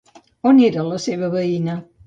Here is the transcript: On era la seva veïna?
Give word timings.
On 0.51 0.61
era 0.69 0.87
la 0.87 0.99
seva 1.05 1.31
veïna? 1.37 1.81